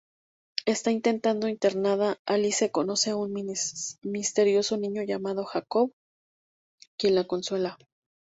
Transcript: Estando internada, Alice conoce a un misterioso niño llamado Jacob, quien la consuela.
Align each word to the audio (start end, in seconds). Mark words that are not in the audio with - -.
Estando 0.65 1.47
internada, 1.47 2.17
Alice 2.25 2.71
conoce 2.71 3.11
a 3.11 3.15
un 3.17 3.31
misterioso 4.01 4.75
niño 4.77 5.03
llamado 5.03 5.43
Jacob, 5.45 5.91
quien 6.97 7.13
la 7.13 7.25
consuela. 7.27 7.77